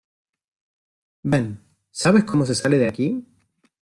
Ven.¿ 1.23 1.59
sabes 1.91 2.23
cómo 2.23 2.43
se 2.47 2.55
sale 2.55 2.79
de 2.79 2.87
aquí? 2.87 3.23